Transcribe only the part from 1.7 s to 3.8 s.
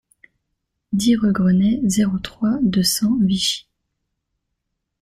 zéro trois, deux cents, Vichy